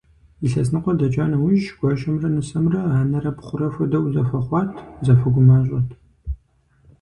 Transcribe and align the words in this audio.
Илъэс 0.45 0.69
ныкъуэ 0.73 0.93
дэкӀа 0.99 1.25
нэужь, 1.31 1.65
гуащэмрэ 1.79 2.29
нысэмрэ 2.33 2.79
анэрэ 2.99 3.31
пхъурэ 3.37 3.67
хуэдэу 3.73 4.11
зэхуэхъуат, 4.13 4.69
зэхуэгумащӀэт. 5.05 5.87